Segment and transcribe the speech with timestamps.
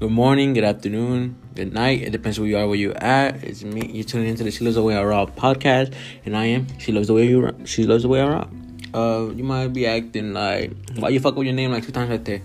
[0.00, 2.02] good morning, good afternoon, good night.
[2.02, 3.42] It depends where you are, where you're at.
[3.42, 3.84] It's me.
[3.92, 5.92] You're tuning into the She Loves the Way I Rock podcast,
[6.24, 6.68] and I am.
[6.78, 7.52] She loves the way you.
[7.64, 8.48] She loves the way I rock.
[8.94, 12.10] Uh, you might be acting like why you fuck with your name like two times
[12.10, 12.42] right there.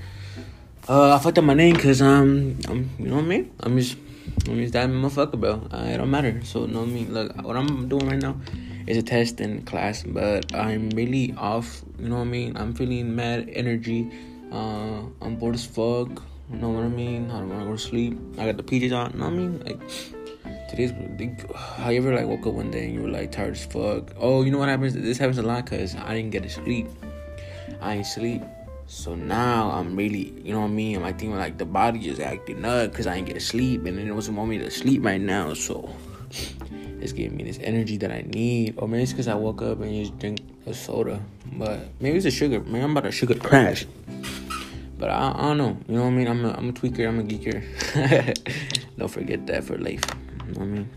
[0.89, 3.51] Uh, I fucked up my name because um, I'm, you know what I mean.
[3.59, 3.97] I'm just,
[4.47, 5.67] I'm just that motherfucker, bro.
[5.71, 6.41] Uh, it don't matter.
[6.43, 7.13] So, you what I mean.
[7.13, 8.35] Look, what I'm doing right now
[8.87, 11.83] is a test in class, but I'm really off.
[11.99, 12.57] You know what I mean.
[12.57, 14.11] I'm feeling mad energy.
[14.51, 16.23] Uh, I'm bored as fuck.
[16.51, 17.31] You know what I mean?
[17.31, 18.17] I don't want to go to sleep.
[18.37, 19.11] I got the PJs on.
[19.13, 19.59] You know what I mean?
[19.59, 20.91] Like today's.
[21.55, 24.13] How you ever like woke up one day and you were like tired as fuck?
[24.17, 24.93] Oh, you know what happens?
[24.93, 26.87] This happens a lot because I didn't get to sleep.
[27.81, 28.41] I ain't sleep.
[28.87, 30.97] So now I'm really, you know what I mean?
[30.97, 33.39] I think like thinking like the body is acting up because I ain't get to
[33.39, 35.53] sleep, and then it doesn't want me to sleep right now.
[35.53, 35.89] So
[37.01, 38.75] it's giving me this energy that I need.
[38.77, 41.21] Or maybe it's because I woke up and just drink a soda.
[41.53, 42.59] But maybe it's a sugar.
[42.59, 43.85] Maybe I'm about to sugar crash.
[44.97, 45.77] But I, I don't know.
[45.87, 46.27] You know what I mean?
[46.27, 47.07] I'm a, I'm a tweaker.
[47.07, 47.61] I'm a geeker.
[48.97, 50.03] don't forget that for life.
[50.47, 50.89] You know what I mean?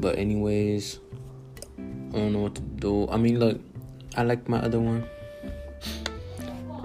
[0.00, 1.00] But anyways,
[1.78, 3.08] I don't know what to do.
[3.08, 3.60] I mean, look,
[4.16, 5.04] I like my other one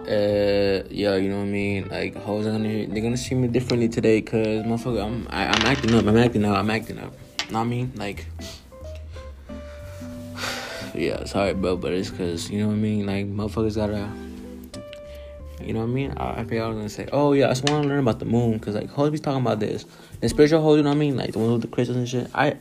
[0.08, 3.48] uh yeah you know what i mean like hoes are gonna they're gonna see me
[3.48, 6.70] differently today because motherfucker i'm I, am i am acting up i'm acting up i'm
[6.70, 7.14] acting up
[7.46, 8.26] You know what i mean like
[10.94, 14.10] yeah sorry bro but it's because you know what i mean like motherfuckers gotta
[15.66, 17.50] you know what i mean i, I feel i was gonna say oh yeah i
[17.50, 19.86] just want to learn about the moon because like be talking about this
[20.22, 22.10] the spiritual hoes you know what i mean like the ones with the crystals and
[22.10, 22.56] shit i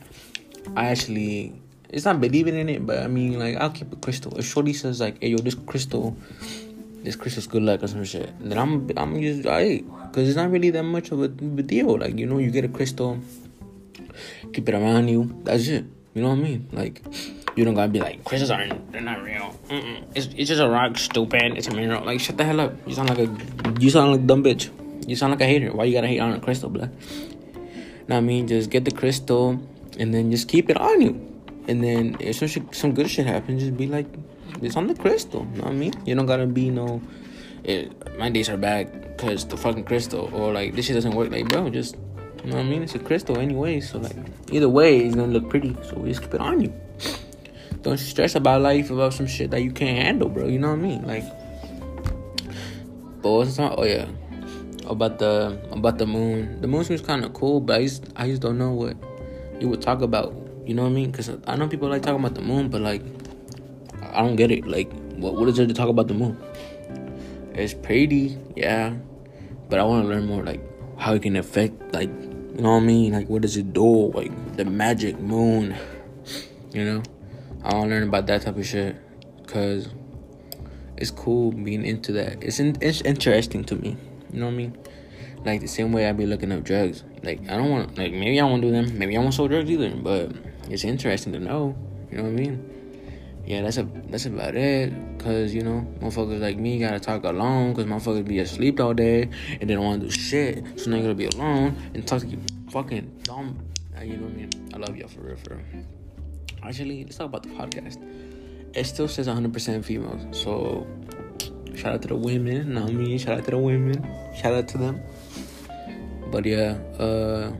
[0.75, 1.53] i actually
[1.89, 4.73] it's not believing in it but i mean like i'll keep a crystal if shorty
[4.73, 6.15] says like hey yo this crystal
[7.03, 8.31] this crystal's good luck or some shit.
[8.39, 11.97] Then I'm I'm just alright, cause it's not really that much of a deal.
[11.99, 13.19] Like you know, you get a crystal,
[14.53, 15.41] keep it around you.
[15.43, 15.85] That's it.
[16.13, 16.69] You know what I mean?
[16.71, 17.01] Like
[17.55, 19.55] you don't gotta be like crystals aren't they're not real.
[19.69, 20.03] Mm-mm.
[20.15, 21.57] It's it's just a rock, stupid.
[21.57, 22.05] It's a mineral.
[22.05, 22.73] Like shut the hell up.
[22.87, 23.29] You sound like a
[23.79, 24.69] you sound like a dumb bitch.
[25.07, 25.71] You sound like a hater.
[25.71, 26.87] Why you gotta hate on a crystal, blah?
[28.07, 29.61] Now I mean, just get the crystal
[29.99, 31.33] and then just keep it on you.
[31.67, 34.07] And then if some shit, some good shit happens, just be like,
[34.61, 35.47] it's on the crystal.
[35.53, 35.93] You know what I mean?
[36.05, 37.01] You don't gotta be no.
[37.63, 41.31] It, my days are bad because the fucking crystal, or like this shit doesn't work.
[41.31, 41.95] Like, bro, just
[42.43, 42.83] you know what I mean?
[42.83, 44.15] It's a crystal anyway, so like
[44.51, 45.77] either way, it's gonna look pretty.
[45.83, 46.73] So we just keep it on you.
[47.83, 50.47] Don't stress about life about some shit that you can't handle, bro.
[50.47, 51.05] You know what I mean?
[51.05, 51.25] Like,
[53.21, 53.75] but what's not?
[53.77, 54.07] Oh yeah,
[54.87, 56.61] about the about the moon.
[56.61, 58.95] The moon seems kind of cool, but I just I just don't know what
[59.59, 60.33] you would talk about.
[60.65, 61.11] You know what I mean?
[61.11, 63.03] Because I know people like talking about the moon, but like
[64.13, 64.65] I don't get it.
[64.65, 66.37] Like, what what is there to talk about the moon?
[67.53, 68.95] It's pretty, yeah,
[69.69, 70.61] but I want to learn more, like
[70.97, 73.13] how it can affect, like you know what I mean?
[73.13, 74.11] Like, what does it do?
[74.11, 75.75] Like the magic moon,
[76.71, 77.03] you know?
[77.63, 78.95] I want to learn about that type of shit,
[79.47, 79.89] cause
[80.97, 82.43] it's cool being into that.
[82.43, 83.97] It's in, it's interesting to me.
[84.31, 84.77] You know what I mean?
[85.45, 87.03] Like the same way I be looking up drugs.
[87.23, 88.97] Like I don't want like maybe I won't do them.
[88.97, 89.91] Maybe I won't sell drugs either.
[89.95, 90.31] But
[90.69, 91.75] it's interesting to know.
[92.11, 92.73] You know what I mean?
[93.45, 94.93] yeah, that's a that's about it.
[95.19, 97.75] Cause you know, motherfuckers like me gotta talk alone.
[97.75, 99.29] Cause motherfuckers be asleep all day
[99.59, 100.79] and they don't want to do shit.
[100.79, 103.59] So now you gotta be alone and talk to you fucking dumb.
[104.01, 104.69] You know what I mean?
[104.73, 105.85] I love y'all for real, for real.
[106.65, 107.97] Actually, let's talk about the podcast.
[108.73, 110.25] It still says 100% females.
[110.35, 110.87] So
[111.75, 112.73] shout out to the women.
[112.73, 113.17] Not me.
[113.17, 114.07] Shout out to the women.
[114.35, 115.01] Shout out to them.
[116.31, 117.51] But yeah, uh,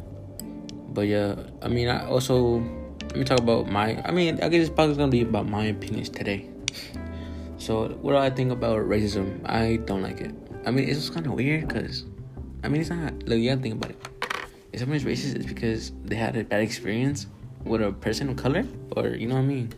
[0.89, 1.35] but yeah.
[1.61, 2.63] I mean, I also
[3.01, 4.01] let me talk about my.
[4.03, 6.49] I mean, I guess this podcast is gonna be about my opinions today.
[7.57, 9.41] So, what do I think about racism?
[9.45, 10.33] I don't like it.
[10.65, 12.05] I mean, it's just kind of weird because,
[12.63, 13.13] I mean, it's not.
[13.27, 14.07] Look, you gotta think about it.
[14.71, 17.27] If someone's racist, it's because they had a bad experience
[17.65, 18.65] with a person of color,
[18.95, 19.73] or you know what I mean.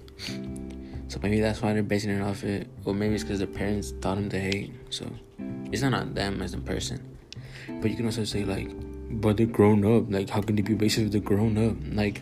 [1.08, 3.94] So maybe that's why they're basing it off it, or maybe it's because their parents
[4.02, 4.74] taught them to hate.
[4.90, 5.10] So
[5.72, 7.18] it's not on them as a person.
[7.82, 8.70] But you can also say like,
[9.22, 10.12] but they're grown up.
[10.12, 11.76] Like, how can they be racist if they're grown up?
[11.96, 12.22] Like,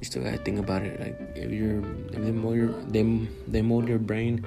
[0.00, 1.00] you still gotta think about it.
[1.00, 1.80] Like if you're
[2.12, 3.02] if they mold your they
[3.48, 4.44] they mold your brain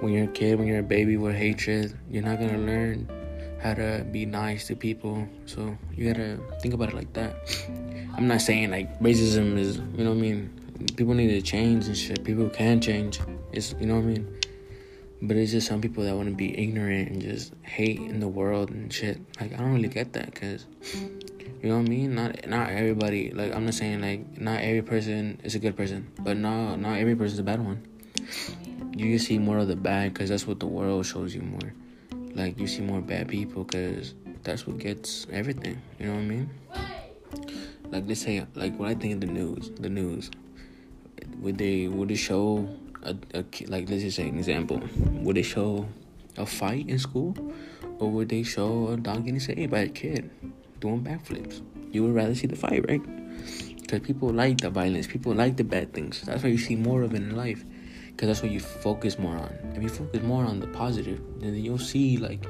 [0.00, 3.08] when you're a kid, when you're a baby with hatred, you're not gonna learn
[3.62, 5.26] how to be nice to people.
[5.46, 7.36] So you gotta think about it like that.
[8.16, 10.58] I'm not saying like racism is you know what I mean.
[10.96, 12.24] People need to change and shit.
[12.24, 13.20] People can change.
[13.52, 14.38] It's you know what I mean.
[15.22, 18.26] But it's just some people that want to be ignorant and just hate in the
[18.26, 19.20] world and shit.
[19.40, 20.66] Like I don't really get that because
[21.62, 22.14] you know what I mean?
[22.16, 23.30] Not not everybody.
[23.30, 26.98] Like I'm not saying like not every person is a good person, but no, not
[26.98, 27.86] every person is a bad one.
[28.96, 31.72] You see more of the bad because that's what the world shows you more.
[32.34, 35.80] Like you see more bad people because that's what gets everything.
[35.98, 36.50] You know what I mean?
[37.90, 39.70] Like they say, like what I think of the news.
[39.78, 40.30] The news
[41.38, 42.68] would they would they show
[43.02, 44.80] a, a like let's just say an example.
[44.96, 45.88] Would they show
[46.36, 47.36] a fight in school?
[48.02, 50.28] or would they show a dog getting saved by a kid
[50.80, 51.62] doing backflips?
[51.92, 53.02] You would rather see the fight, right?
[53.80, 56.22] Because people like the violence, people like the bad things.
[56.22, 57.64] That's why you see more of it in life.
[58.12, 59.52] Because that's what you focus more on.
[59.74, 62.46] If you focus more on the positive, then you'll see like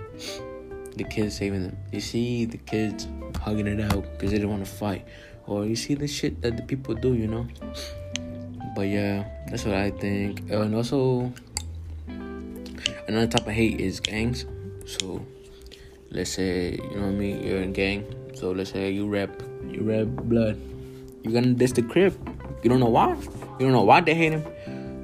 [0.97, 1.77] the kids saving them.
[1.93, 3.07] You see the kids
[3.41, 5.07] hugging it out because they didn't want to fight,
[5.47, 7.47] or you see the shit that the people do, you know.
[8.75, 10.43] But yeah, that's what I think.
[10.51, 11.33] Oh, and also,
[13.09, 14.47] another type of hate is gangs.
[14.87, 15.25] So,
[16.11, 17.43] let's say you know what I mean.
[17.43, 18.05] You're in gang.
[18.35, 20.61] So let's say you rep you rep blood.
[21.23, 22.17] You're gonna diss the crib.
[22.63, 23.15] You don't know why.
[23.15, 24.45] You don't know why they hate him.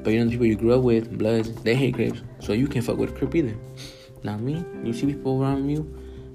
[0.02, 2.22] But you know the people you grew up with, bloods, they hate Crips.
[2.40, 3.56] So you can't fuck with a Crip either.
[4.22, 4.64] Not me.
[4.84, 5.86] You see people around you,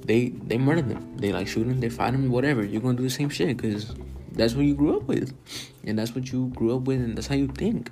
[0.05, 1.17] they they murder them.
[1.17, 2.63] They like shoot them, they fight them, whatever.
[2.63, 3.93] You're gonna do the same shit because
[4.31, 5.33] that's what you grew up with,
[5.85, 7.91] and that's what you grew up with, and that's how you think.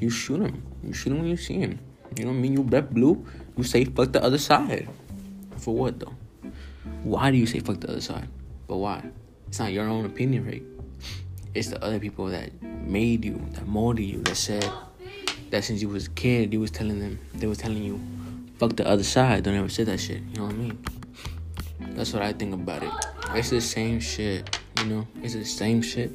[0.00, 0.62] You shoot them.
[0.82, 1.78] You shoot them when you see them.
[2.16, 2.52] You know what I mean?
[2.52, 3.24] You rep blue.
[3.56, 4.88] You say fuck the other side.
[5.56, 6.14] For what though?
[7.02, 8.28] Why do you say fuck the other side?
[8.66, 9.02] But why?
[9.48, 10.62] It's not your own opinion, right?
[11.56, 14.70] It's the other people that made you, that molded you, that said
[15.48, 17.98] that since you was a kid, you was telling them, they was telling you,
[18.58, 19.44] fuck the other side.
[19.44, 20.20] Don't ever say that shit.
[20.20, 20.78] You know what I mean?
[21.96, 22.90] That's what I think about it.
[23.30, 24.60] It's the same shit.
[24.80, 26.14] You know, it's the same shit,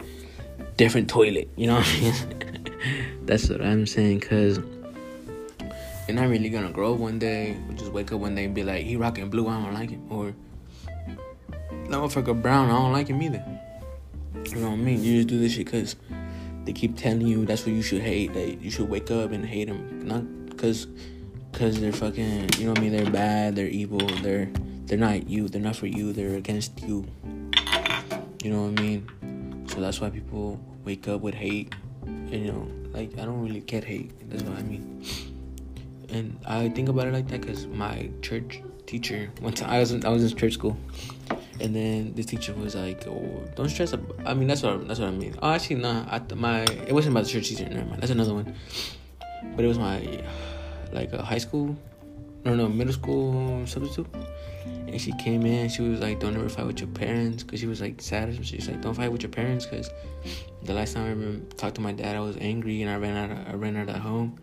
[0.78, 1.50] different toilet.
[1.56, 3.24] You know what I mean?
[3.26, 4.20] That's what I'm saying.
[4.20, 4.60] Cause
[6.08, 7.58] you're not really gonna grow one day.
[7.74, 9.48] Just wake up one day and be like, he rocking blue.
[9.48, 10.06] I don't like him.
[10.12, 10.36] Or
[10.88, 12.70] that motherfucker brown.
[12.70, 13.44] I don't like him either.
[14.34, 15.04] You know what I mean?
[15.04, 15.96] You just do this shit because
[16.66, 18.34] they keep telling you that's what you should hate.
[18.34, 20.88] That you should wake up and hate them, not because
[21.52, 22.50] because they're fucking.
[22.58, 22.92] You know what I mean?
[22.92, 23.56] They're bad.
[23.56, 24.00] They're evil.
[24.22, 24.50] They're
[24.86, 25.48] they're not you.
[25.48, 26.14] They're not for you.
[26.14, 27.06] They're against you.
[28.44, 29.66] You know what I mean?
[29.68, 31.74] So that's why people wake up with hate.
[32.06, 34.12] And, you know, like I don't really get hate.
[34.30, 35.06] That's what I mean.
[36.10, 39.94] And I think about it like that because my church teacher one time I was
[39.94, 40.78] in, I was in church school
[41.62, 44.02] and then the teacher was like, "Oh, don't stress." Up.
[44.26, 45.36] I mean, that's what that's what I mean.
[45.42, 46.06] Oh, actually, nah.
[46.10, 47.66] I, my it wasn't about the church teacher.
[47.70, 48.02] Never mind.
[48.02, 48.56] That's another one.
[49.56, 50.24] But it was my
[50.92, 51.76] like a high school,
[52.44, 54.08] no, no, middle school substitute.
[54.88, 55.70] And she came in.
[55.70, 58.34] She was like, "Don't ever fight with your parents," because she was like sad.
[58.46, 59.90] She was like, "Don't fight with your parents," because
[60.64, 63.18] the last time I ever talked to my dad, I was angry and I ran
[63.18, 63.32] out.
[63.32, 64.38] Of, I ran out of home.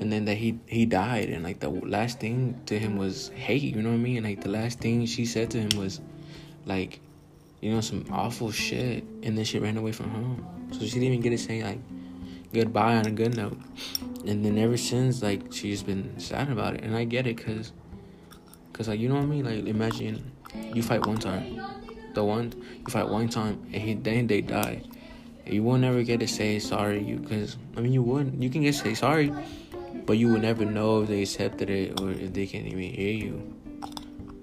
[0.00, 3.62] And then that he he died, and like the last thing to him was hate.
[3.62, 4.16] You know what I mean?
[4.16, 6.00] And like the last thing she said to him was
[6.66, 7.00] like,
[7.60, 10.68] you know, some awful shit, and then she ran away from home.
[10.72, 11.78] So she didn't even get to say like
[12.52, 13.58] goodbye on a good note.
[14.26, 17.72] And then ever since, like, she's been sad about it, and I get it, cause,
[18.72, 19.44] cause like you know what I mean.
[19.44, 20.32] Like, imagine
[20.72, 21.60] you fight one time,
[22.14, 24.82] the one you fight one time, and he, then they die.
[25.46, 28.42] You will never get to say sorry, you, cause I mean you would.
[28.42, 29.30] You can get say sorry,
[30.06, 33.12] but you will never know if they accepted it or if they can even hear
[33.12, 33.54] you.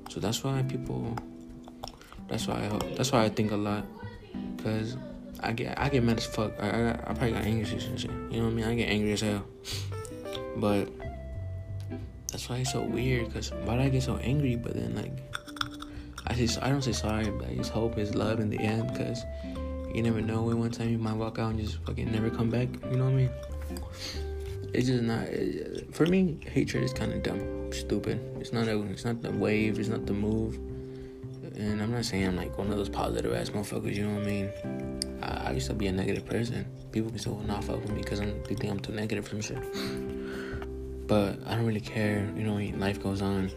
[0.09, 1.15] So that's why people
[2.31, 3.85] that's why I that's why I think a lot,
[4.63, 4.95] cause
[5.41, 6.53] I get I get mad as fuck.
[6.59, 8.09] I I, I probably got issues and shit.
[8.09, 8.65] You know what I mean?
[8.65, 9.45] I get angry as hell.
[10.55, 10.89] But
[12.31, 13.33] that's why it's so weird.
[13.33, 14.55] Cause why do I get so angry?
[14.55, 15.11] But then like
[16.25, 18.95] I just I don't say sorry, but I just hope it's love in the end.
[18.95, 19.23] Cause
[19.93, 22.49] you never know when one time you might walk out and just fucking never come
[22.49, 22.69] back.
[22.89, 23.31] You know what I mean?
[24.73, 26.39] It's just not it, for me.
[26.45, 28.21] Hatred is kind of dumb, stupid.
[28.39, 28.81] It's not a.
[28.83, 29.79] It's not the wave.
[29.79, 30.57] It's not the move
[31.70, 34.24] and I'm not saying I'm like one of those positive ass motherfuckers, you know what
[34.24, 35.20] I mean?
[35.22, 36.65] I, I used to be a negative person.
[36.91, 39.58] People can still not fuck with me because they think I'm too negative for shit.
[41.08, 43.51] But I don't really care, you know, life goes on.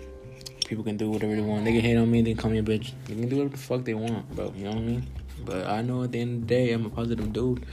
[0.67, 1.65] People can do whatever they want.
[1.65, 2.93] They can hate on me, they can call me a bitch.
[3.07, 5.07] They can do whatever the fuck they want, bro, you know what I mean?
[5.45, 7.67] But I know at the end of the day I'm a positive dude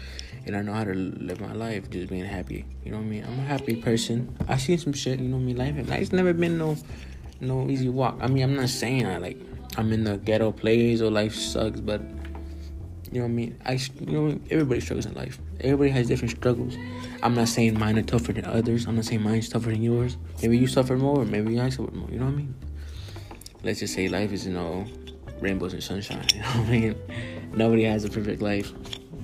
[0.46, 2.66] and I know how to live my life just being happy.
[2.84, 3.24] You know what I mean?
[3.26, 4.36] I'm a happy person.
[4.48, 5.58] I seen some shit, you know what I mean?
[5.58, 6.76] Life life's never been no
[7.40, 8.18] no easy walk.
[8.22, 9.38] I mean I'm not saying I like
[9.78, 12.01] I'm in the ghetto place or life sucks, but
[13.12, 13.62] you know what I mean.
[13.66, 15.40] I you know everybody struggles in life.
[15.60, 16.75] Everybody has different struggles.
[17.24, 18.86] I'm not saying mine are tougher than others.
[18.88, 20.18] I'm not saying mine's tougher than yours.
[20.42, 21.25] Maybe you suffer more.
[21.25, 22.10] Maybe I suffer more.
[22.10, 22.56] You know what I mean?
[23.63, 24.86] Let's just say life is you know
[25.40, 26.25] rainbows and sunshine.
[26.34, 26.96] You know what I mean?
[27.54, 28.72] Nobody has a perfect life.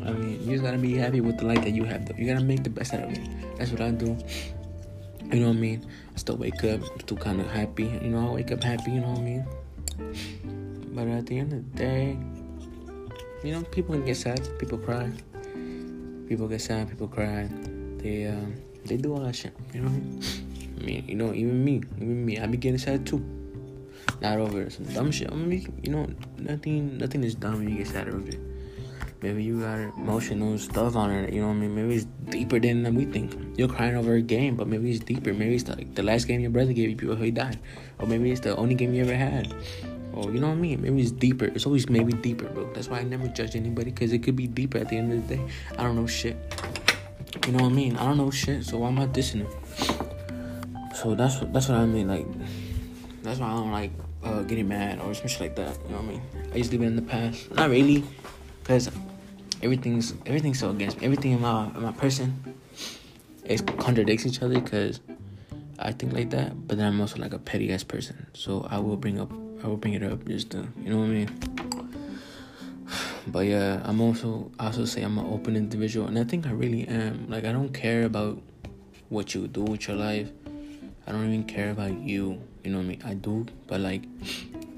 [0.05, 2.05] I mean, you just gotta be happy with the life that you have.
[2.05, 3.57] Though you gotta make the best out of it.
[3.57, 4.17] That's what I do.
[5.31, 5.85] You know what I mean?
[6.13, 7.85] I still wake up, still kind of happy.
[7.85, 8.91] You know, I wake up happy.
[8.91, 9.45] You know what I mean?
[10.93, 12.17] But at the end of the day,
[13.43, 15.11] you know, people can get sad, people cry.
[16.27, 17.49] People get sad, people cry.
[17.97, 18.45] They uh,
[18.85, 19.53] they do all that shit.
[19.73, 23.23] You know, I mean, you know, even me, even me, I be getting sad too.
[24.21, 25.31] Not over some dumb shit.
[25.31, 28.39] I mean, you know, nothing, nothing is dumb when you get sad over it.
[29.21, 31.33] Maybe you got emotional stuff on it.
[31.33, 31.75] You know what I mean?
[31.75, 33.33] Maybe it's deeper than we think.
[33.57, 35.33] You're crying over a game, but maybe it's deeper.
[35.33, 37.57] Maybe it's like the last game your brother gave you before he died,
[37.97, 39.53] or maybe it's the only game you ever had.
[40.13, 40.81] Or you know what I mean?
[40.81, 41.45] Maybe it's deeper.
[41.45, 42.71] It's always maybe deeper, bro.
[42.73, 45.27] That's why I never judge anybody because it could be deeper at the end of
[45.27, 45.41] the day.
[45.77, 46.37] I don't know shit.
[47.45, 47.97] You know what I mean?
[47.97, 49.51] I don't know shit, so why am I dissing him?
[50.95, 52.07] So that's what that's what I mean.
[52.07, 52.25] Like
[53.21, 53.91] that's why I don't like
[54.23, 55.77] uh, getting mad or some shit like that.
[55.85, 56.21] You know what I mean?
[56.53, 57.53] I used to be in the past.
[57.53, 58.03] Not really,
[58.67, 58.91] cause
[59.63, 61.05] everything's everything's so against me.
[61.05, 62.55] Everything in my in my person
[63.45, 64.59] it contradicts each other.
[64.59, 64.99] Cause
[65.79, 68.27] I think like that, but then I'm also like a petty ass person.
[68.33, 69.31] So I will bring up
[69.63, 71.39] I will bring it up just to you know what I mean.
[73.27, 76.51] But yeah, I'm also I also say I'm an open individual, and I think I
[76.51, 77.29] really am.
[77.29, 78.41] Like I don't care about
[79.09, 80.29] what you do with your life.
[81.05, 82.41] I don't even care about you.
[82.63, 83.01] You know what I mean?
[83.05, 84.03] I do, but like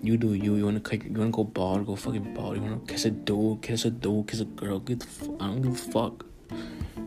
[0.02, 0.56] you do you.
[0.56, 2.58] You wanna cut, you wanna go bald, go fucking bald.
[2.58, 4.80] You wanna kiss a dude, kiss a dude, kiss a girl.
[4.80, 6.26] Get the f- I don't give a fuck.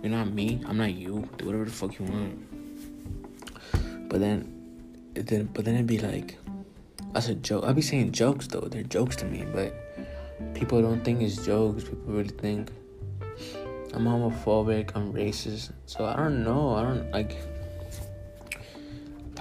[0.03, 0.61] You're not me.
[0.67, 1.29] I'm not you.
[1.39, 4.09] Do whatever the fuck you want.
[4.09, 4.49] But then,
[5.15, 6.39] then but then it'd be like,
[7.13, 7.65] that's a joke.
[7.65, 8.61] I'd be saying jokes though.
[8.61, 9.75] They're jokes to me, but
[10.55, 11.85] people don't think it's jokes.
[11.85, 12.71] People really think
[13.95, 14.91] I'm homophobic.
[14.95, 15.73] I'm racist.
[15.87, 16.75] So I don't know.
[16.75, 17.37] I don't like.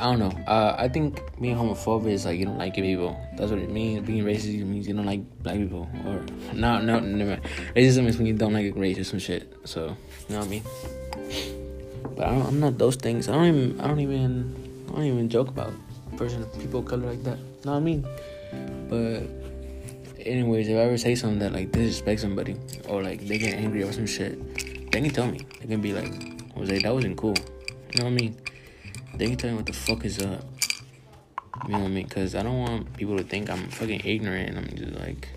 [0.01, 0.34] I don't know.
[0.48, 3.15] Uh, I think being homophobic is like you don't like people.
[3.38, 4.05] That's what it means.
[4.08, 5.88] Being racist means you don't like black people.
[6.05, 7.38] Or no, no, never.
[7.75, 9.53] Racism is when you don't like a race or some shit.
[9.63, 9.96] So
[10.27, 10.63] you know what I mean.
[12.15, 13.29] But I am not those things.
[13.29, 13.79] I don't even.
[13.79, 14.88] I don't even.
[14.89, 15.72] I don't even joke about
[16.17, 17.38] person, people of color like that.
[17.38, 18.01] You know what I mean?
[18.89, 19.29] But
[20.25, 22.55] anyways, if I ever say something that like disrespect somebody
[22.89, 24.34] or like they get angry or some shit,
[24.91, 25.46] they can tell me.
[25.62, 26.12] They can be like,
[26.55, 27.36] Jose, that wasn't cool.
[27.93, 28.36] You know what I mean?
[29.15, 30.44] They can tell me what the fuck is up.
[31.65, 32.08] You know what I mean?
[32.08, 35.27] Because I don't want people to think I'm fucking ignorant and I'm just like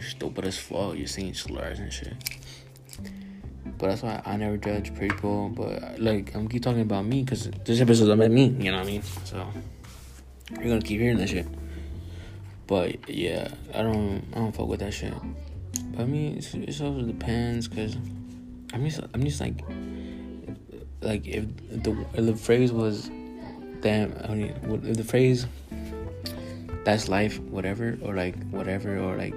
[0.00, 0.96] stupid as fuck.
[0.96, 2.14] You're saying slurs and shit.
[3.78, 5.48] But that's why I never judge people.
[5.48, 8.46] But like, I'm keep talking about me because this episode's about me.
[8.46, 9.02] You know what I mean?
[9.24, 9.46] So
[10.52, 11.46] you're gonna keep hearing that shit.
[12.66, 15.14] But yeah, I don't, I don't fuck with that shit.
[15.92, 17.96] But I mean, it's, it also depends, cause
[18.72, 19.64] I'm just, I'm just like,
[21.00, 23.10] like if the if the phrase was,
[23.80, 25.46] damn, I mean, if the phrase,
[26.84, 29.34] that's life, whatever, or like whatever, or like,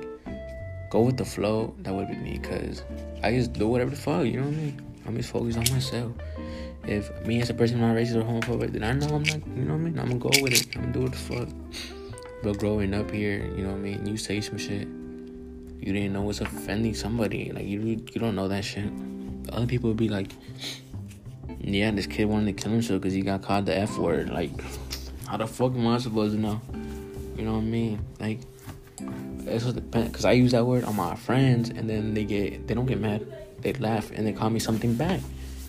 [0.90, 2.84] go with the flow, that would be me, cause
[3.24, 4.82] I just do whatever the fuck, you know what I mean?
[5.06, 6.12] I'm just focused on myself.
[6.88, 9.64] If me as a person not racist or homophobic, then I know I'm not, you
[9.64, 10.00] know what I mean?
[10.00, 10.76] I'm gonna go with it.
[10.76, 11.50] I'm gonna do what the fuck.
[12.44, 14.06] But growing up here, you know what I mean?
[14.08, 14.88] You say some shit,
[15.80, 17.52] you didn't know it's offending somebody.
[17.52, 18.92] Like you, you don't know that shit.
[19.52, 20.32] Other people would be like,
[21.64, 24.52] "Yeah, this kid wanted to kill himself because he got called the F word." Like,
[25.28, 26.62] how the fuck am I supposed to know?
[27.38, 28.06] You know what I mean?
[28.20, 28.40] Like,
[29.46, 30.10] it's just depends.
[30.10, 33.00] Because I use that word on my friends, and then they get, they don't get
[33.00, 33.26] mad,
[33.62, 35.20] they laugh, and they call me something back.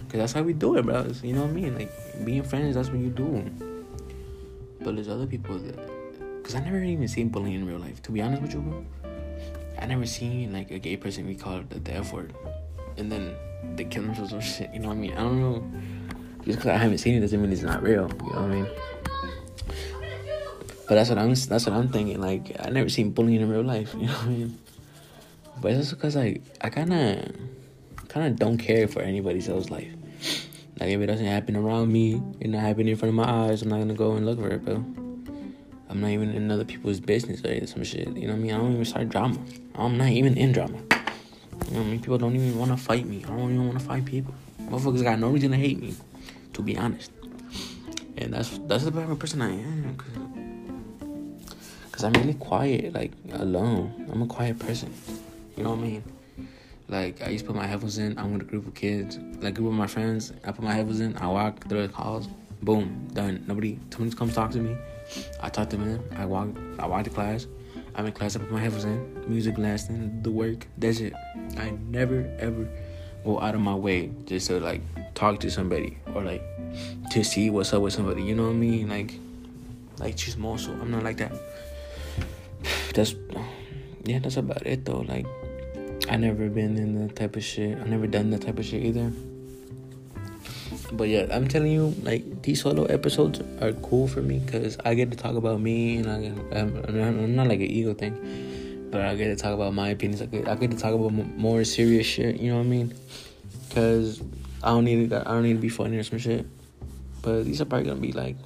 [0.09, 1.07] Cause that's how we do it, bro.
[1.23, 1.75] You know what I mean?
[1.75, 1.91] Like
[2.25, 3.51] being friends, that's what you do.
[4.81, 5.79] But there's other people that
[6.43, 8.03] Cause I never even seen bullying in real life.
[8.03, 8.85] To be honest with you, bro,
[9.81, 12.35] I never seen like a gay person be called the, the F word,
[12.97, 13.35] and then
[13.77, 14.73] they kill themselves or shit.
[14.73, 15.13] You know what I mean?
[15.13, 15.65] I don't know.
[16.45, 18.11] Just because I haven't seen it doesn't mean it's not real.
[18.25, 18.69] You know what I mean?
[20.89, 21.35] But that's what I'm.
[21.35, 22.21] That's what I'm thinking.
[22.21, 23.95] Like I never seen bullying in real life.
[23.99, 24.59] You know what I mean?
[25.61, 29.93] But it's because like I kind of, kind of don't care for anybody's else life.
[30.81, 33.63] Like if it doesn't happen around me, it not happening in front of my eyes,
[33.63, 34.85] I'm not gonna go and look for it, bro.
[35.89, 38.09] I'm not even in other people's business or some shit.
[38.17, 38.53] You know what I mean?
[38.53, 39.39] I don't even start drama.
[39.75, 40.79] I'm not even in drama.
[41.73, 42.01] You know what I mean?
[42.01, 43.25] People don't even want to fight me.
[43.25, 44.35] I don't even want to fight people.
[44.61, 45.95] Motherfuckers got no reason to hate me,
[46.53, 47.11] to be honest.
[48.19, 49.97] And that's that's the type of person I am.
[51.91, 54.07] Cause, I'm really quiet, like alone.
[54.13, 54.93] I'm a quiet person.
[55.57, 56.05] You know what I mean?
[56.89, 58.19] Like I used to put my headphones in.
[58.19, 60.31] I'm with a group of kids, like group of my friends.
[60.45, 61.17] I put my headphones in.
[61.17, 62.29] I walk through the calls.
[62.61, 63.45] Boom, done.
[63.49, 64.77] Nobody, someone comes talk to me.
[65.41, 66.05] I talk to them.
[66.17, 66.49] I walk.
[66.79, 67.47] I walk to class.
[67.95, 68.37] I'm in class.
[68.37, 69.25] I put my headphones in.
[69.29, 70.23] Music blasting.
[70.23, 70.67] The work.
[70.79, 71.13] That's it.
[71.59, 72.69] I never ever
[73.25, 74.81] go out of my way just to like
[75.15, 76.43] talk to somebody or like
[77.11, 78.23] to see what's up with somebody.
[78.23, 78.89] You know what I mean?
[78.89, 79.15] Like,
[79.99, 80.73] like just more so.
[80.73, 81.33] I'm not like that.
[82.95, 83.15] That's
[84.05, 84.19] yeah.
[84.19, 85.01] That's about it though.
[85.01, 85.27] Like,
[86.09, 87.79] I never been in that type of shit.
[87.79, 89.13] I never done that type of shit either.
[90.93, 94.95] But yeah, I'm telling you, like these solo episodes are cool for me because I
[94.95, 99.01] get to talk about me, and I, I'm, I'm not like an ego thing, but
[99.01, 100.21] I get to talk about my opinions.
[100.21, 102.39] I get, I get to talk about more serious shit.
[102.39, 102.95] You know what I mean?
[103.69, 104.21] Because
[104.63, 106.47] I don't need to, I don't need to be funny or some shit.
[107.23, 108.37] But these are probably gonna be like,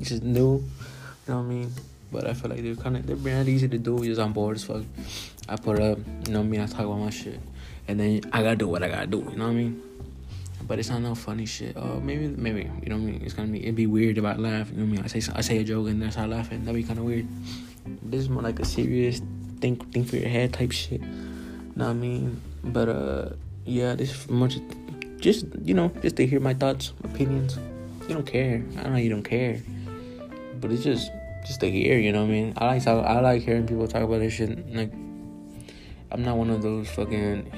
[0.00, 0.56] this is new.
[0.56, 0.64] You
[1.28, 1.72] know what I mean?
[2.10, 4.04] But I feel like they're kind of they're really easy to do.
[4.04, 4.82] Just on board as fuck.
[5.48, 6.60] I put up, you know what I mean?
[6.60, 7.40] I talk about my shit.
[7.86, 9.82] And then I gotta do what I gotta do, you know what I mean?
[10.66, 11.76] But it's not no funny shit.
[11.76, 13.22] Oh, maybe, maybe, you know what I mean?
[13.24, 15.04] It's gonna be, it'd be weird if I laugh, you know what I mean?
[15.04, 16.64] I say, I say a joke and then I start laughing.
[16.64, 17.26] That'd be kind of weird.
[18.02, 19.20] This is more like a serious
[19.60, 21.00] think, think for your head type shit.
[21.00, 21.08] You
[21.76, 22.40] know what I mean?
[22.62, 23.28] But, uh,
[23.64, 24.58] yeah, this is much,
[25.18, 27.58] just, you know, just to hear my thoughts, opinions.
[28.08, 28.64] You don't care.
[28.78, 29.60] I know you don't care.
[30.60, 31.10] But it's just,
[31.44, 32.54] just to hear, you know what I mean?
[32.56, 34.72] I like I like hearing people talk about this shit.
[34.72, 34.92] Like,
[36.12, 37.50] I'm not one of those fucking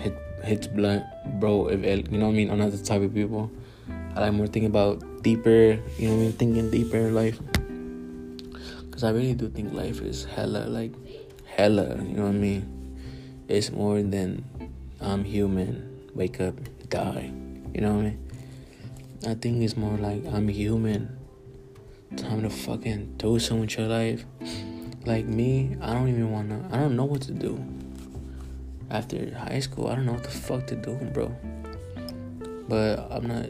[0.45, 1.05] hits blunt,
[1.41, 1.69] bro.
[1.69, 3.51] If it, you know what I mean, I'm not the type of people.
[4.15, 5.79] I like more thinking about deeper.
[5.99, 7.39] You know what I mean, thinking deeper in life.
[8.91, 10.93] Cause I really do think life is hella like
[11.47, 11.97] hella.
[11.97, 12.97] You know what I mean?
[13.49, 14.45] It's more than
[15.01, 16.09] I'm human.
[16.15, 16.55] Wake up,
[16.89, 17.33] die.
[17.75, 18.31] You know what I mean?
[19.27, 21.19] I think it's more like I'm human
[22.17, 24.25] time to fucking do something with your life.
[25.05, 26.69] Like me, I don't even wanna.
[26.71, 27.57] I don't know what to do.
[28.95, 31.35] After high school, I don't know what the fuck to do, bro.
[32.69, 33.47] But I'm not.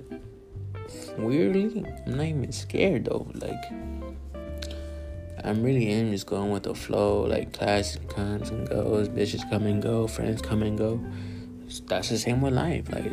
[1.19, 3.27] Weirdly, I'm not even scared though.
[3.35, 3.63] Like,
[5.45, 7.25] I'm really in just going with the flow.
[7.25, 10.99] Like, class comes and goes, bitches come and go, friends come and go.
[11.89, 12.91] That's the same with life.
[12.91, 13.13] Like,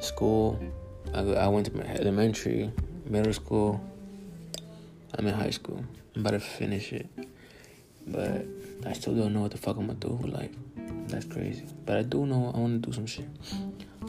[0.00, 0.58] school,
[1.12, 2.72] I, I went to elementary,
[3.04, 3.78] middle school,
[5.18, 5.84] I'm in high school.
[6.14, 7.08] I'm about to finish it.
[8.06, 8.46] But
[8.86, 10.50] I still don't know what the fuck I'm gonna do with life.
[11.12, 11.66] That's crazy.
[11.84, 13.28] But I do know I wanna do some shit.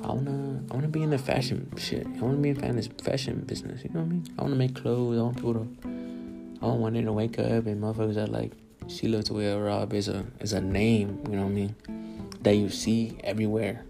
[0.04, 2.08] I wanna I wanna be in the fashion shit.
[2.08, 4.28] I wanna be in this fashion business, you know what I mean?
[4.40, 7.38] I wanna make clothes, I want people to I don't want one day to wake
[7.40, 8.54] up and motherfuckers are like
[8.88, 11.76] she looks the way Rob is a is a name, you know what I mean?
[12.42, 13.84] That you see everywhere.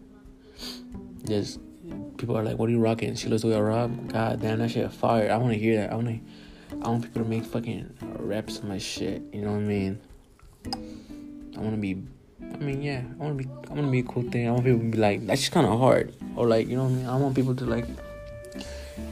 [1.26, 1.60] Just
[2.18, 3.14] people are like, What are you rocking?
[3.14, 4.12] She looks the way Rob.
[4.12, 5.32] God damn that shit fire.
[5.32, 5.92] I wanna hear that.
[5.92, 6.20] I wanna
[6.82, 9.22] I want people to make fucking raps of my shit.
[9.32, 10.02] You know what I mean?
[11.56, 12.02] I want to be.
[12.64, 13.04] I mean, yeah.
[13.20, 13.50] I want to be.
[13.70, 14.48] I want to be a cool thing.
[14.48, 16.86] I want people to be like, that's just kind of hard, or like, you know
[16.86, 17.06] what I mean?
[17.08, 17.86] I want people to like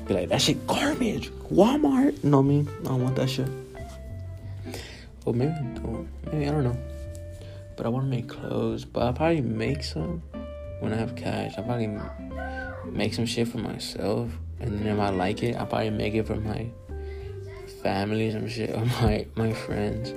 [0.08, 1.30] be like, that shit garbage.
[1.52, 2.24] Walmart.
[2.24, 2.70] You know what I mean?
[2.80, 3.50] I don't want that shit.
[5.26, 6.08] Or maybe I don't.
[6.32, 6.78] Maybe I don't know.
[7.76, 8.86] But I want to make clothes.
[8.86, 10.24] But I'll probably make some
[10.80, 11.54] when I have cash.
[11.58, 11.92] I'll probably
[12.90, 14.30] make some shit for myself.
[14.62, 16.70] And then if I like it, I'll probably make it for my
[17.84, 20.14] family, some shit, or my my friends.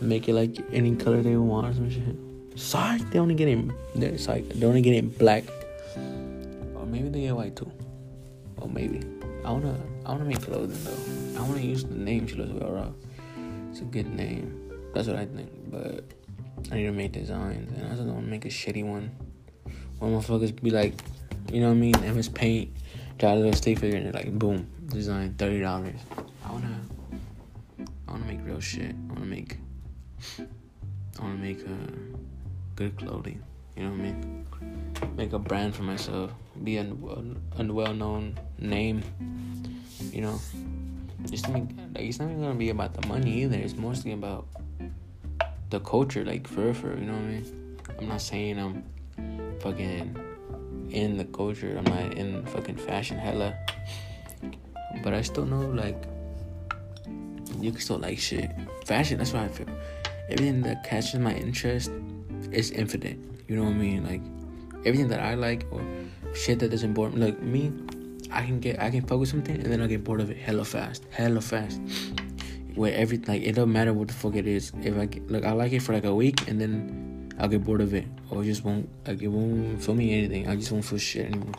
[0.00, 2.16] Make it like any color they want, or some shit.
[2.58, 3.58] Sorry, they only get it.
[3.96, 5.44] It's like they only get it black,
[6.74, 7.70] or maybe they get white too.
[8.56, 9.00] Or maybe
[9.44, 11.40] I wanna I wanna make clothing though.
[11.40, 12.92] I wanna use the name Chilos Well Rock.
[13.70, 14.70] It's a good name.
[14.94, 15.50] That's what I think.
[15.70, 16.04] But
[16.70, 19.10] I need to make designs, and I just don't want to make a shitty one.
[19.98, 20.94] When motherfuckers be like,
[21.52, 22.16] you know what I mean?
[22.16, 22.70] MS Paint,
[23.18, 26.00] draw a little stick figure, and they're like, boom, design thirty dollars.
[26.44, 26.80] I wanna
[28.06, 28.94] I wanna make real shit.
[29.10, 29.58] I wanna make
[31.18, 31.92] I wanna make uh,
[32.76, 33.42] good clothing.
[33.76, 34.46] You know what I mean?
[35.16, 36.32] Make a brand for myself.
[36.62, 39.02] Be a, a, a well known name.
[40.12, 40.40] You know,
[41.26, 43.56] just to make like it's not even gonna be about the money either.
[43.56, 44.46] It's mostly about
[45.70, 47.78] the culture, like for for you know what I mean.
[48.00, 48.84] I'm not saying I'm
[49.60, 50.16] fucking
[50.90, 51.76] in the culture.
[51.78, 53.54] I'm not in fucking fashion hella.
[55.02, 56.04] But I still know like
[57.60, 58.50] you can still like shit.
[58.86, 59.68] Fashion, that's what I feel.
[60.28, 61.90] Everything that catches my interest
[62.52, 63.18] is infinite.
[63.48, 64.04] You know what I mean?
[64.04, 64.22] Like
[64.84, 65.82] everything that I like or
[66.34, 67.26] shit that doesn't bore me.
[67.26, 67.72] Like me,
[68.30, 70.64] I can get I can focus something and then I get bored of it hella
[70.64, 71.80] fast, hella fast.
[72.74, 74.72] Where every like it don't matter what the fuck it is.
[74.82, 77.64] If I get, like I like it for like a week and then I'll get
[77.64, 80.48] bored of it or just won't like it won't feel me anything.
[80.48, 81.54] I just won't feel shit anymore.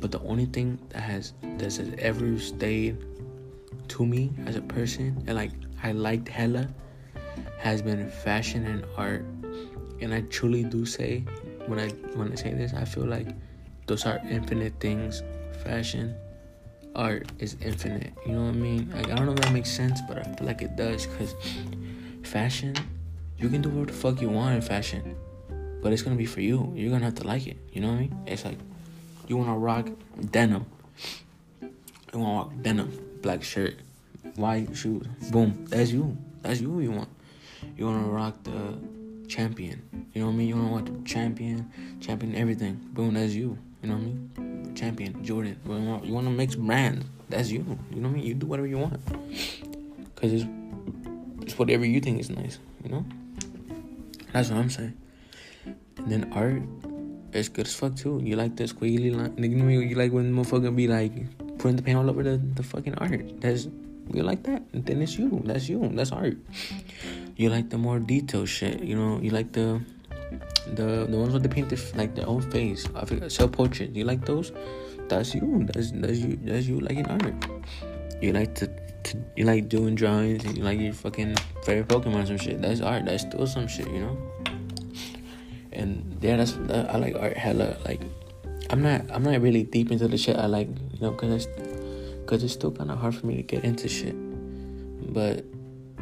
[0.00, 3.04] But the only thing that has that has ever stayed
[3.88, 5.50] to me as a person and like
[5.82, 6.68] I liked hella
[7.58, 9.24] has been fashion and art.
[10.00, 11.24] And I truly do say
[11.66, 13.28] when I when I say this, I feel like
[13.86, 15.22] those are infinite things.
[15.64, 16.14] Fashion,
[16.94, 18.12] art is infinite.
[18.26, 18.90] You know what I mean?
[18.94, 21.34] Like I don't know if that makes sense, but I feel like it does because
[22.22, 22.74] fashion,
[23.38, 25.16] you can do whatever the fuck you want in fashion,
[25.82, 26.72] but it's gonna be for you.
[26.74, 27.56] You're gonna have to like it.
[27.72, 28.22] You know what I mean?
[28.26, 28.58] It's like
[29.26, 29.88] you wanna rock
[30.30, 30.66] denim.
[31.60, 33.76] You wanna rock denim, black shirt,
[34.36, 35.06] white shoes.
[35.30, 36.16] Boom, that's you.
[36.42, 36.80] That's you.
[36.80, 37.08] You want.
[37.78, 38.76] You wanna rock the
[39.28, 39.82] champion.
[40.12, 40.48] You know what I mean?
[40.48, 42.80] You wanna rock the champion, champion everything.
[42.92, 43.56] Boom, that's you.
[43.82, 44.74] You know what I mean?
[44.74, 45.56] Champion, Jordan.
[46.04, 47.06] You wanna mix brands.
[47.28, 47.64] That's you.
[47.90, 48.26] You know what I mean?
[48.26, 49.00] You do whatever you want.
[50.16, 50.44] Cause it's
[51.42, 52.58] it's whatever you think is nice.
[52.82, 53.06] You know.
[54.32, 54.94] That's what I'm saying.
[55.98, 56.62] And then art
[57.32, 58.20] it's good as fuck too.
[58.24, 59.36] You like the squiggly line.
[59.38, 61.12] You know, you like when motherfucker be like
[61.58, 63.40] putting the paint all over the, the fucking art.
[63.40, 63.68] That's
[64.12, 64.62] you like that.
[64.72, 65.42] And then it's you.
[65.44, 65.90] That's you.
[65.94, 66.38] That's art.
[67.38, 68.82] You like the more detailed shit.
[68.82, 69.80] You know, you like the
[70.74, 72.84] the the ones with the paint like their own face.
[72.96, 73.94] I feel self portrait.
[73.94, 74.50] You like those?
[75.08, 75.62] That's you.
[75.72, 76.36] That's that's you.
[76.42, 77.34] That's you liking art.
[78.20, 80.44] You like to, to you like doing drawings.
[80.44, 82.60] You like your fucking favorite Pokemon some shit.
[82.60, 83.04] That's art.
[83.04, 83.86] That's still some shit.
[83.86, 84.18] You know.
[85.70, 87.78] And yeah, that's that, I like art hella.
[87.86, 88.02] Like,
[88.68, 90.66] I'm not I'm not really deep into the shit I like.
[90.66, 93.88] You know, cause it's, cause it's still kind of hard for me to get into
[93.88, 94.16] shit.
[95.14, 95.44] But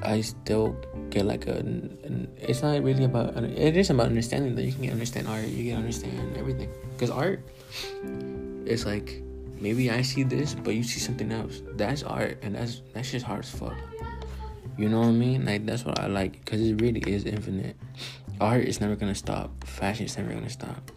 [0.03, 0.77] I still
[1.11, 1.59] get like a.
[1.59, 3.37] An, it's not really about.
[3.37, 5.47] It is about understanding that you can understand art.
[5.47, 7.41] You can understand everything because art
[8.67, 9.23] is like
[9.61, 11.63] maybe I see this, but you see something else.
[11.75, 13.77] That's art, and that's that's just hard as fuck.
[14.77, 15.45] You know what I mean?
[15.47, 17.77] Like that's what I like because it really is infinite.
[18.41, 19.65] Art is never gonna stop.
[19.65, 20.91] Fashion is never gonna stop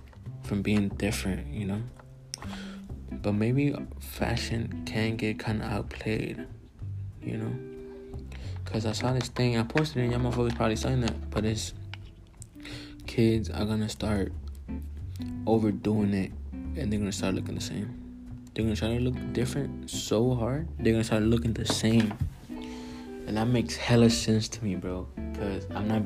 [0.43, 1.47] from being different.
[1.47, 1.81] You know.
[3.11, 6.45] But maybe fashion can get kind of outplayed.
[7.21, 7.68] You know.
[8.65, 11.73] Cause I saw this thing, I posted it, y'all motherfuckers probably saying that, but it's
[13.07, 14.31] kids are gonna start
[15.47, 17.99] overdoing it and they're gonna start looking the same.
[18.53, 22.13] They're gonna try to look different so hard, they're gonna start looking the same.
[23.27, 25.07] And that makes hella sense to me, bro.
[25.35, 26.01] Cause I'm not,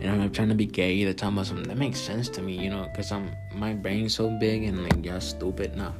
[0.00, 1.12] and I'm not trying to be gay either.
[1.12, 2.88] Talking about something that makes sense to me, you know.
[2.94, 5.76] Cause I'm my brain's so big and like y'all stupid.
[5.76, 5.90] Nah,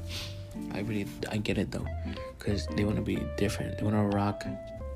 [0.73, 1.87] I really I get it though.
[2.39, 3.77] Cause they wanna be different.
[3.77, 4.45] They wanna rock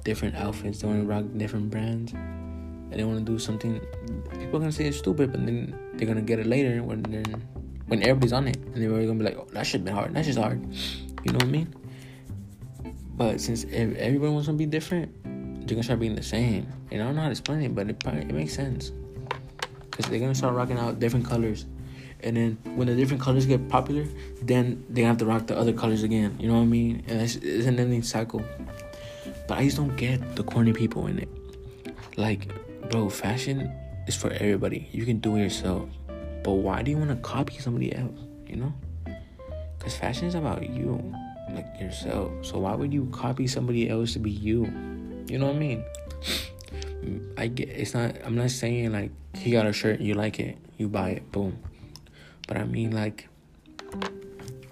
[0.04, 0.80] different outfits.
[0.80, 3.80] They want to rock different brands, and they want to do something.
[4.30, 7.02] People are gonna say it's stupid, but then they're gonna get it later when
[7.86, 10.14] when everybody's on it, and they're gonna be like, "Oh, that should be hard.
[10.14, 10.62] That's just hard."
[11.24, 11.74] You know what I mean?
[13.16, 15.12] But since everyone wants to be different,
[15.66, 16.66] they're gonna start being the same.
[16.90, 18.92] And I don't know how to explain it, but it probably, it makes sense.
[19.90, 21.66] Cause they're gonna start rocking out different colors,
[22.22, 24.06] and then when the different colors get popular,
[24.42, 26.36] then they have to rock the other colors again.
[26.40, 27.04] You know what I mean?
[27.08, 28.42] And it's, it's an ending cycle.
[29.52, 31.28] But I just don't get the corny people in it.
[32.16, 32.48] Like,
[32.90, 33.70] bro, fashion
[34.06, 34.88] is for everybody.
[34.92, 35.90] You can do it yourself.
[36.42, 38.18] But why do you want to copy somebody else?
[38.46, 38.72] You know?
[39.76, 41.04] Because fashion is about you,
[41.50, 42.32] like yourself.
[42.40, 44.64] So why would you copy somebody else to be you?
[45.28, 45.84] You know what I mean?
[47.36, 48.16] I get it's not.
[48.24, 51.58] I'm not saying like he got a shirt, you like it, you buy it, boom.
[52.48, 53.28] But I mean like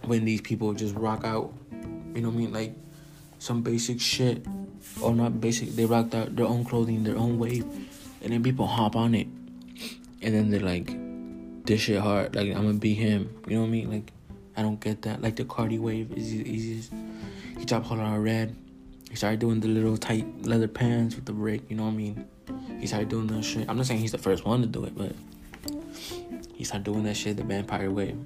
[0.06, 1.52] when these people just rock out,
[2.14, 2.52] you know what I mean?
[2.54, 2.72] Like
[3.38, 4.46] some basic shit
[5.00, 5.70] or not basic.
[5.70, 7.64] They rock out their own clothing, their own wave,
[8.22, 9.26] and then people hop on it,
[10.22, 10.94] and then they're like,
[11.64, 12.34] "This shit hard.
[12.34, 13.90] Like I'm gonna be him." You know what I mean?
[13.90, 14.12] Like
[14.56, 15.22] I don't get that.
[15.22, 16.92] Like the Carti wave is easiest.
[17.58, 18.56] He dropped Whole Lotta Red.
[19.08, 21.62] He started doing the little tight leather pants with the brick.
[21.68, 22.24] You know what I mean?
[22.78, 23.68] He started doing that shit.
[23.68, 25.12] I'm not saying he's the first one to do it, but
[26.54, 28.18] he started doing that shit the vampire wave.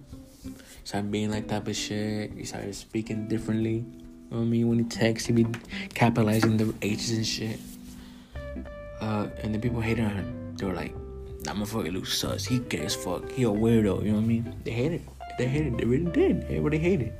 [0.42, 0.50] He
[0.84, 2.32] started being like type of shit.
[2.32, 3.84] He started speaking differently.
[4.30, 4.68] You know what I mean?
[4.68, 5.46] When he texts, he be
[5.94, 7.60] capitalizing the H's and shit.
[9.00, 10.56] Uh, and then people hated on him.
[10.56, 10.94] They were like,
[11.44, 12.44] that motherfucker looks sus.
[12.44, 13.30] He gay as fuck.
[13.30, 14.02] He a weirdo.
[14.02, 14.54] You know what I mean?
[14.64, 15.02] They hated.
[15.38, 15.78] They hated.
[15.78, 16.44] They really did.
[16.44, 17.12] Everybody hated.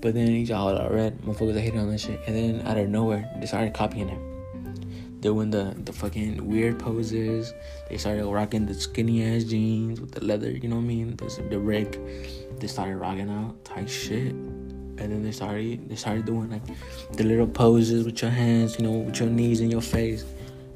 [0.00, 1.18] But then he got all out red.
[1.22, 2.20] Motherfuckers hated on that shit.
[2.26, 4.20] And then out of nowhere, they started copying him.
[5.20, 7.52] They doing the the fucking weird poses.
[7.88, 10.50] They started rocking the skinny ass jeans with the leather.
[10.50, 11.16] You know what I mean?
[11.16, 11.98] The, the Rick.
[12.60, 14.34] They started rocking out tight shit
[14.98, 16.62] and then they started they started doing like
[17.12, 20.24] the little poses with your hands, you know, with your knees and your face.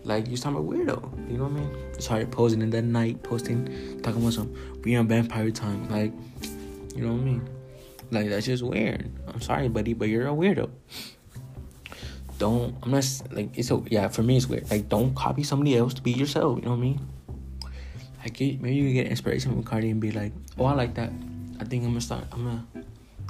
[0.04, 1.92] Like you talking about weirdo, you know what I mean?
[1.92, 6.12] They started posing in that night, posting, talking about some we on vampire time, like
[6.94, 7.48] you know what I mean?
[8.10, 9.10] Like that's just weird.
[9.26, 10.70] I'm sorry, buddy, but you're a weirdo.
[12.38, 14.70] Don't I'm not like it's a yeah for me it's weird.
[14.70, 16.58] Like don't copy somebody else to be yourself.
[16.58, 17.00] You know what I mean?
[18.20, 21.12] Like maybe you can get inspiration from Carti and be like, oh I like that.
[21.60, 22.24] I think I'm gonna start.
[22.32, 22.66] I'm gonna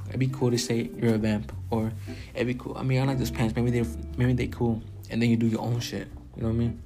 [0.09, 1.92] It'd be cool to say you're a vamp, or
[2.35, 2.77] it'd be cool.
[2.77, 3.55] I mean, I like those pants.
[3.55, 6.09] Maybe they maybe they cool, and then you do your own shit.
[6.37, 6.83] You know what I mean?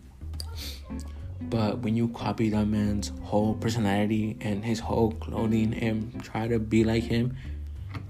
[1.43, 6.59] But when you copy that man's whole personality and his whole clothing and try to
[6.59, 7.37] be like him,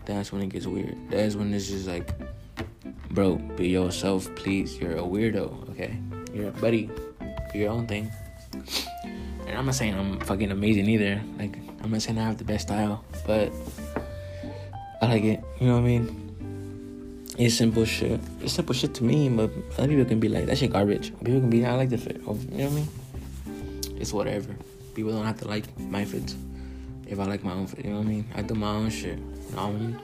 [0.05, 0.97] that's when it gets weird.
[1.11, 2.11] That's when it's just like,
[3.11, 4.79] bro, be yourself, please.
[4.79, 5.99] You're a weirdo, okay?
[6.35, 6.91] You're a buddy.
[7.53, 8.11] Do your own thing.
[9.47, 11.21] And I'm not saying I'm fucking amazing either.
[11.39, 13.53] Like, I'm not saying I have the best style, but
[15.03, 15.43] I like it.
[15.61, 17.27] You know what I mean?
[17.37, 18.21] It's simple shit.
[18.41, 21.13] It's simple shit to me, but other people can be like, that shit garbage.
[21.25, 22.19] People can be, I like the fit.
[22.19, 22.89] You know what I mean?
[23.97, 24.55] It's whatever.
[24.95, 26.37] People don't have to like my fits.
[27.09, 28.29] If I like my own fit, you know what I mean?
[28.37, 29.19] I do my own shit.
[29.19, 29.99] You know what I mean?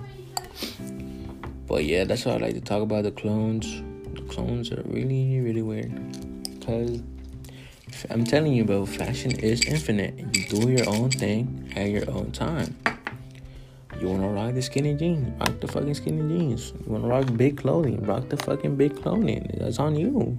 [1.68, 3.04] But yeah, that's what I like to talk about.
[3.04, 3.82] The clones.
[4.14, 5.92] The clones are really, really weird.
[6.58, 7.02] Because
[8.10, 10.18] I'm telling you, bro, fashion is infinite.
[10.34, 12.74] You do your own thing at your own time.
[14.00, 15.28] You wanna rock the skinny jeans?
[15.40, 16.72] Rock the fucking skinny jeans.
[16.86, 18.04] You wanna rock big clothing?
[18.04, 19.50] Rock the fucking big clothing.
[19.58, 20.38] That's on you.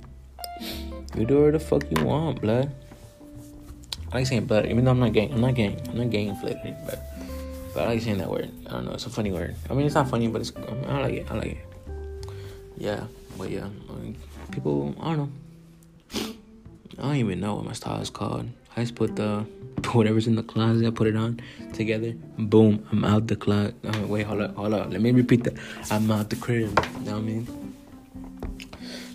[1.16, 2.72] You do whatever the fuck you want, blood.
[4.12, 5.34] I like saying blood, even though I'm not gang.
[5.34, 5.80] I'm not gang.
[5.90, 7.04] I'm not gang inflated, but
[7.74, 8.50] but I like saying that word.
[8.68, 8.94] I don't know.
[8.94, 9.56] It's a funny word.
[9.70, 10.54] I mean, it's not funny, but it's.
[10.56, 11.28] I, mean, I like it.
[11.30, 11.68] I like it.
[12.78, 13.04] Yeah,
[13.38, 14.18] but yeah, I mean,
[14.52, 14.96] people.
[15.00, 15.32] I don't know.
[16.98, 18.50] I don't even know what my style is called.
[18.80, 19.46] I just put the
[19.92, 20.88] whatever's in the closet.
[20.88, 21.42] I put it on
[21.74, 22.14] together.
[22.38, 22.88] Boom!
[22.94, 23.76] I'm out the closet.
[23.84, 24.90] Oh, wait, hold up, hold up.
[24.90, 25.56] Let me repeat that.
[25.92, 26.80] I'm out the crib.
[27.00, 27.76] You know what I mean?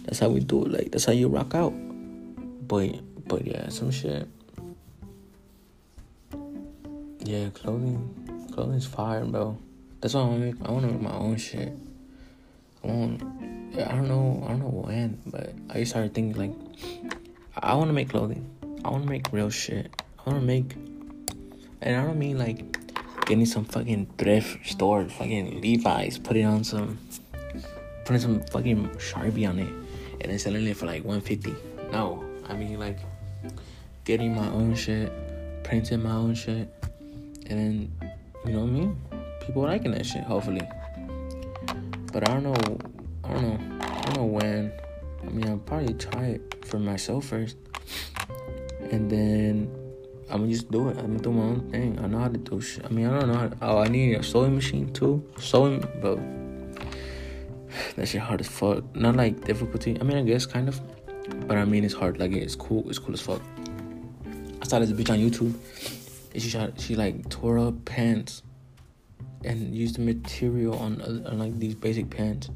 [0.04, 0.72] That's how we do it.
[0.72, 1.72] Like that's how you rock out.
[2.68, 4.28] But but yeah, some shit.
[7.20, 9.56] Yeah, clothing, clothing's fire, bro.
[10.02, 10.68] That's why I want to make.
[10.68, 11.72] I want to make my own shit.
[12.82, 13.22] I want.
[13.78, 14.44] I don't know.
[14.44, 17.14] I don't know when, but I started thinking like,
[17.56, 18.53] I want to make clothing.
[18.84, 20.02] I want to make real shit.
[20.18, 20.74] I want to make,
[21.80, 22.76] and I don't mean like
[23.26, 26.98] getting some fucking thrift store, fucking Levi's, putting on some,
[28.04, 29.72] putting some fucking Sharpie on it,
[30.20, 31.54] and then selling it for like 150.
[31.92, 32.98] No, I mean like
[34.04, 35.10] getting my own shit,
[35.64, 36.68] printing my own shit,
[37.46, 37.92] and then
[38.44, 39.00] you know what I mean.
[39.40, 40.66] People liking that shit, hopefully.
[42.12, 42.78] But I don't know.
[43.24, 43.58] I don't know.
[43.80, 44.72] I don't know when.
[45.22, 47.56] I mean, I'll probably try it for myself first,
[48.94, 49.54] and then
[50.30, 50.98] I'm just do it.
[50.98, 51.98] I'm gonna do my own thing.
[52.00, 52.84] I know how to do shit.
[52.84, 53.34] I mean, I don't know.
[53.34, 55.28] How to, oh, I need a sewing machine too.
[55.38, 56.18] Sewing, but
[57.96, 58.84] that shit hard as fuck.
[58.94, 59.98] Not like difficulty.
[60.00, 60.80] I mean, I guess kind of,
[61.48, 62.20] but I mean, it's hard.
[62.20, 62.88] Like it's cool.
[62.88, 63.42] It's cool as fuck.
[64.62, 65.54] I saw this bitch on YouTube.
[66.34, 66.80] She shot.
[66.80, 68.42] She like tore up pants
[69.44, 72.48] and used the material on, on like these basic pants,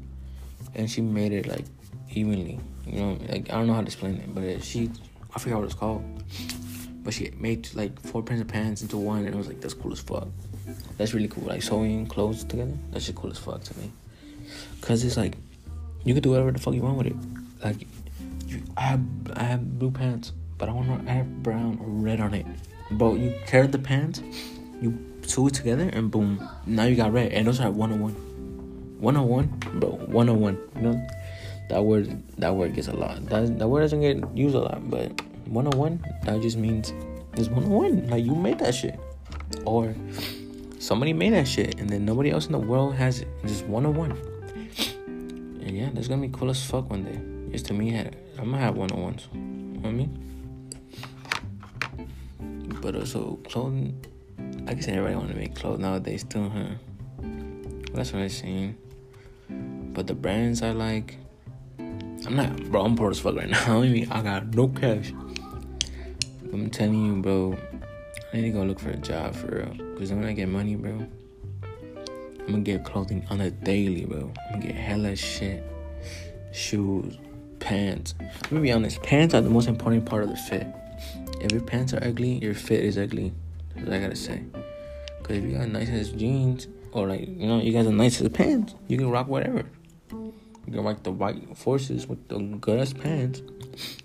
[0.73, 1.65] and she made it like
[2.11, 2.59] evenly.
[2.87, 4.89] You know, like I don't know how to explain it, but she,
[5.35, 6.03] I forgot what it's called,
[7.03, 9.73] but she made like four pairs of pants into one, and it was like that's
[9.73, 10.27] cool as fuck.
[10.97, 11.43] That's really cool.
[11.43, 13.91] Like sewing clothes together, that's just cool as fuck to me.
[14.81, 15.35] Cause it's like
[16.03, 17.15] you can do whatever the fuck you want with it.
[17.63, 17.85] Like
[18.47, 19.01] you, I have
[19.35, 22.45] I have blue pants, but I want to have brown or red on it.
[22.91, 24.21] But you tear the pants,
[24.81, 27.31] you sew it together, and boom, now you got red.
[27.31, 28.13] And those are 101.
[28.99, 30.57] 101, bro, 101.
[30.75, 31.07] You know,
[31.69, 33.25] that word that word gets a lot.
[33.27, 36.93] That, that word doesn't get used a lot, but 101, that just means
[37.33, 38.09] it's 101.
[38.09, 38.99] Like you made that shit.
[39.65, 39.95] Or
[40.79, 43.27] somebody made that shit, and then nobody else in the world has it.
[43.43, 44.11] It's just 101.
[45.61, 47.51] And yeah, that's gonna be cool as fuck one day.
[47.51, 49.33] Just to me, I'm gonna have 101s.
[49.33, 50.25] You know what I mean?
[52.81, 53.99] But uh, also, clothing
[54.67, 56.75] I guess everybody want to make clothes nowadays too, huh?
[57.93, 58.77] That's what I seen.
[59.49, 61.17] But the brands I like,
[62.25, 62.83] I'm not, bro.
[62.83, 63.63] I'm poor as fuck right now.
[63.79, 65.11] I mean, I got no cash.
[66.51, 67.57] I'm telling you, bro.
[68.31, 69.97] I need to go look for a job for real.
[69.97, 70.91] Cause when I get money, bro,
[71.61, 74.31] I'm gonna get clothing on a daily, bro.
[74.47, 75.63] I'm gonna get hella shit,
[76.51, 77.17] shoes,
[77.59, 78.13] pants.
[78.19, 79.01] I'm gonna be honest.
[79.01, 80.67] Pants are the most important part of the fit.
[81.41, 83.33] If your pants are ugly, your fit is ugly.
[83.75, 84.43] That's what I gotta say.
[85.23, 88.75] Cause if you got nice jeans or like you know you got the nicest pants,
[88.87, 89.65] you can rock whatever.
[90.69, 93.41] You can rock the white forces with the good ass pants,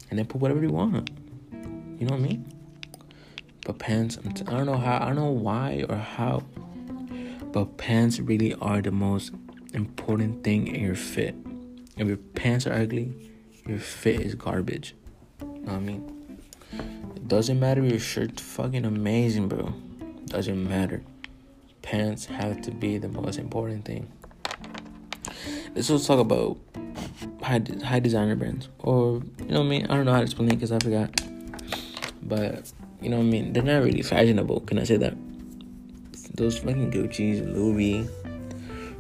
[0.09, 1.11] and then put whatever you want.
[1.53, 2.53] You know what I mean?
[3.67, 6.43] But pants, I don't know how, I don't know why or how,
[7.53, 9.33] but pants really are the most
[9.75, 11.35] important thing in your fit.
[11.99, 13.13] If your pants are ugly,
[13.67, 14.95] your fit is garbage.
[15.43, 16.39] You know what I mean?
[17.15, 19.75] It doesn't matter if your shirt's fucking amazing, bro.
[20.01, 21.03] It Doesn't matter
[21.83, 24.11] pants have to be the most important thing.
[25.75, 26.59] Let's also talk about
[27.43, 29.87] high high designer brands, or you know what I mean.
[29.87, 31.11] I don't know how to explain it because I forgot.
[32.23, 33.53] But you know what I mean.
[33.53, 34.61] They're not really fashionable.
[34.61, 35.15] Can I say that?
[36.35, 38.09] Those fucking Gucci's, Louis,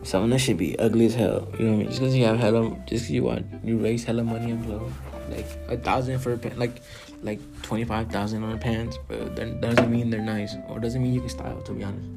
[0.02, 1.48] some of that should be ugly as hell.
[1.58, 1.86] You know what I mean?
[1.88, 4.92] Just because you have hella, just you want you raise hella money and clothes,
[5.30, 6.82] like a thousand for a pant, like
[7.22, 11.02] like twenty five thousand on a pants, but that doesn't mean they're nice, or doesn't
[11.02, 11.62] mean you can style.
[11.62, 12.13] To be honest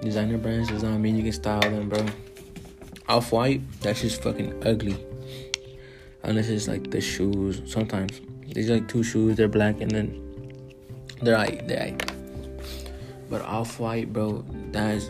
[0.00, 2.04] designer brands does not mean you can style them, bro.
[3.08, 4.96] Off white, that's just fucking ugly.
[6.22, 7.62] Unless it's like the shoes.
[7.64, 10.24] Sometimes these like two shoes, they're black and then
[11.22, 12.12] they're right, they're right.
[13.30, 15.06] But off white, bro, that's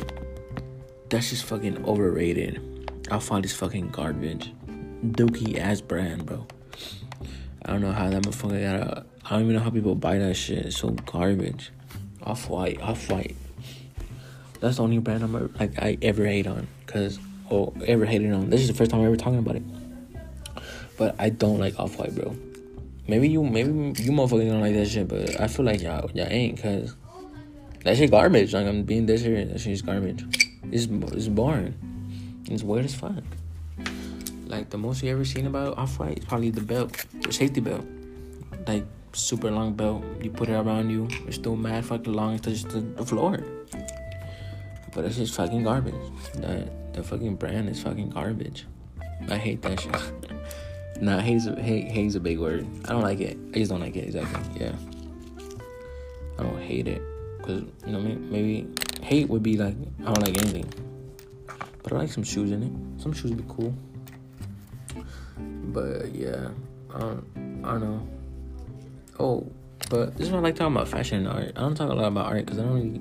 [1.09, 2.61] that's just fucking overrated.
[3.11, 4.53] Off white is fucking garbage.
[5.03, 6.47] Dookie ass brand, bro.
[7.65, 9.07] I don't know how that motherfucker got.
[9.25, 10.67] I don't even know how people buy that shit.
[10.67, 11.71] It's so garbage.
[12.23, 13.37] Off white, off white.
[14.61, 17.19] That's the only brand I'm ever, like I ever hate on, cause
[17.51, 18.51] or ever hated on.
[18.51, 19.63] This is the first time I'm ever talking about it.
[20.97, 22.37] But I don't like Off White, bro.
[23.07, 26.27] Maybe you, maybe you motherfuckers don't like that shit, but I feel like y'all, y'all
[26.29, 26.95] ain't, cause
[27.85, 28.53] that shit garbage.
[28.53, 30.25] Like I'm being this here, that shit's garbage.
[30.71, 31.75] It's it's boring.
[32.51, 33.23] It's weird as fuck.
[34.47, 37.61] like the most you ever seen about off white is probably the belt, the safety
[37.61, 37.85] belt,
[38.67, 40.05] like super long belt.
[40.21, 42.35] You put it around you, it's still mad fucking long.
[42.35, 43.39] It touches the, the floor.
[44.95, 45.95] But it's just fucking garbage.
[46.35, 48.67] That the fucking brand is fucking garbage.
[49.29, 49.97] I hate that shit.
[51.01, 52.67] nah, hate's a, hate hate's a big word.
[52.85, 53.39] I don't like it.
[53.55, 54.61] I just don't like it exactly.
[54.61, 54.73] Yeah.
[56.39, 57.03] I don't hate it,
[57.43, 58.69] cause you know Maybe
[59.03, 60.73] hate would be like I don't like anything.
[61.83, 63.03] But I like some shoes in it.
[63.03, 63.75] Some shoes would be cool.
[65.73, 66.49] But yeah,
[66.95, 68.09] I don't, I don't know.
[69.19, 69.53] Oh,
[69.91, 71.53] but this is what I like talking about fashion and art.
[71.57, 73.01] I don't talk a lot about art because I don't really,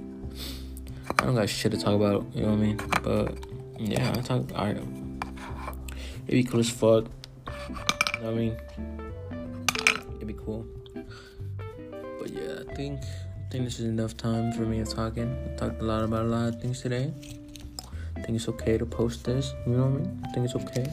[1.19, 2.25] I don't got shit to talk about.
[2.33, 2.77] You know what I mean?
[3.03, 3.37] But
[3.79, 4.77] yeah, I talk art.
[6.27, 7.05] It'd be cool as fuck.
[7.47, 8.57] You know what I mean?
[10.15, 10.65] It'd be cool.
[12.19, 15.35] But yeah, I think I think this is enough time for me of talking.
[15.45, 17.13] I talked a lot about a lot of things today.
[18.15, 19.53] I think it's okay to post this.
[19.65, 20.23] You know what I mean?
[20.25, 20.85] I think it's okay.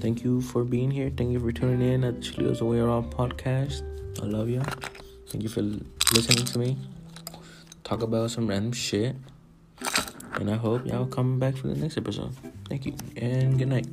[0.00, 1.10] Thank you for being here.
[1.14, 3.82] Thank you for tuning in at the Studios Away All podcast.
[4.22, 4.62] I love you.
[5.28, 5.62] Thank you for
[6.12, 6.76] listening to me
[7.84, 9.14] talk about some random shit.
[10.40, 12.34] And I hope y'all come back for the next episode.
[12.68, 13.86] Thank you and good night.